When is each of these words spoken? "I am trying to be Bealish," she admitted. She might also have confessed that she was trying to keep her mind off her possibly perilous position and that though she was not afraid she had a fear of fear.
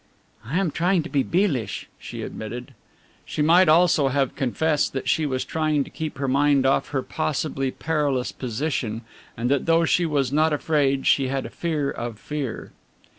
"I 0.43 0.57
am 0.57 0.71
trying 0.71 1.03
to 1.03 1.09
be 1.11 1.21
Bealish," 1.23 1.85
she 1.99 2.23
admitted. 2.23 2.73
She 3.23 3.43
might 3.43 3.69
also 3.69 4.07
have 4.07 4.35
confessed 4.35 4.93
that 4.93 5.07
she 5.07 5.27
was 5.27 5.45
trying 5.45 5.83
to 5.83 5.91
keep 5.91 6.17
her 6.17 6.27
mind 6.27 6.65
off 6.65 6.87
her 6.89 7.03
possibly 7.03 7.69
perilous 7.69 8.31
position 8.31 9.01
and 9.37 9.47
that 9.51 9.67
though 9.67 9.85
she 9.85 10.07
was 10.07 10.31
not 10.31 10.53
afraid 10.53 11.05
she 11.05 11.27
had 11.27 11.45
a 11.45 11.51
fear 11.51 11.91
of 11.91 12.17
fear. 12.17 12.71